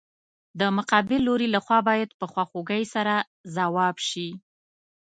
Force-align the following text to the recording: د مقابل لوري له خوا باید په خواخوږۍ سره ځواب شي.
د 0.59 0.61
مقابل 0.77 1.19
لوري 1.27 1.47
له 1.55 1.59
خوا 1.65 1.79
باید 1.89 2.09
په 2.19 2.25
خواخوږۍ 2.31 2.83
سره 2.93 3.13
ځواب 3.55 3.95
شي. 4.09 4.29